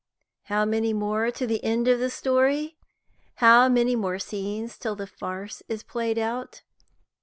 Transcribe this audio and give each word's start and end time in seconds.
How 0.45 0.65
many 0.65 0.93
more 0.93 1.29
to 1.29 1.45
the 1.45 1.63
end 1.63 1.87
of 1.87 1.99
the 1.99 2.09
story? 2.09 2.75
How 3.35 3.69
many 3.69 3.95
more 3.95 4.17
scenes 4.17 4.79
till 4.79 4.95
the 4.95 5.05
farce 5.05 5.61
is 5.69 5.83
played 5.83 6.17
out? 6.17 6.63